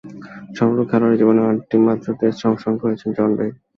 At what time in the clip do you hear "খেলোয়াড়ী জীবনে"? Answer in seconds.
0.89-1.41